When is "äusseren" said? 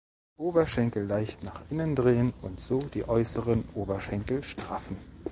3.07-3.69